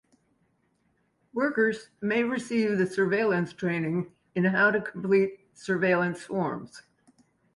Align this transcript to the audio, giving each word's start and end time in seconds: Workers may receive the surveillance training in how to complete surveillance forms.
Workers 1.31 1.89
may 2.01 2.23
receive 2.23 2.79
the 2.79 2.87
surveillance 2.87 3.53
training 3.53 4.11
in 4.33 4.45
how 4.45 4.71
to 4.71 4.81
complete 4.81 5.41
surveillance 5.53 6.23
forms. 6.23 6.81